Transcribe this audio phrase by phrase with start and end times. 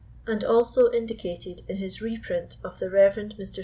[0.25, 3.13] and also indicated in his reprint of the Rev.
[3.37, 3.59] Mr.